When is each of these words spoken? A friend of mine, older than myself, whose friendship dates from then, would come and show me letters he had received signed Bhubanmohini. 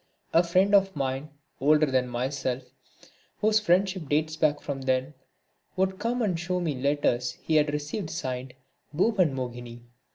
A 0.33 0.41
friend 0.41 0.73
of 0.73 0.95
mine, 0.95 1.29
older 1.59 1.85
than 1.85 2.07
myself, 2.07 2.63
whose 3.37 3.59
friendship 3.59 4.09
dates 4.09 4.35
from 4.59 4.81
then, 4.81 5.13
would 5.75 5.99
come 5.99 6.23
and 6.23 6.39
show 6.39 6.59
me 6.59 6.73
letters 6.73 7.33
he 7.33 7.57
had 7.57 7.71
received 7.71 8.09
signed 8.09 8.55
Bhubanmohini. 8.95 9.81